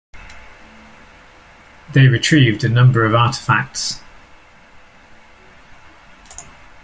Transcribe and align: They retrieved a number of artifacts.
They 1.93 2.07
retrieved 2.07 2.63
a 2.63 2.69
number 2.69 3.05
of 3.05 3.13
artifacts. 3.13 4.01